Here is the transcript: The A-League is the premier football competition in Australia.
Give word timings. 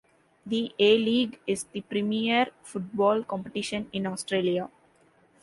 The 0.47 0.73
A-League 0.79 1.39
is 1.45 1.65
the 1.65 1.81
premier 1.81 2.47
football 2.63 3.21
competition 3.23 3.87
in 3.93 4.07
Australia. 4.07 4.67